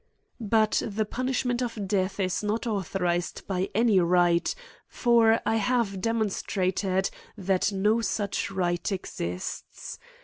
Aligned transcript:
But 0.39 0.81
the 0.83 1.05
punishment 1.05 1.61
of 1.61 1.87
death 1.87 2.19
is 2.19 2.41
not 2.43 2.65
authorised 2.65 3.45
by 3.45 3.69
any 3.75 3.99
right; 3.99 4.51
for 4.87 5.39
I 5.45 5.57
have 5.57 6.01
demonstrated 6.01 7.11
that 7.37 7.71
no 7.71 7.97
N 7.97 7.97
03^ 7.97 7.97
AN 7.97 7.99
ESSAY 7.99 7.99
ON 7.99 8.03
such 8.03 8.49
right 8.51 8.91
exists. 8.91 9.99